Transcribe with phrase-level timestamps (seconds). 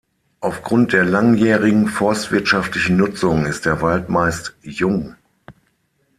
[0.39, 5.15] Aufgrund der langjährigen forstwirtschaftlichen Nutzung ist der Wald meist jung.